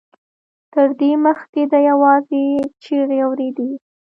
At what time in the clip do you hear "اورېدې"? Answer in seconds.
3.27-3.69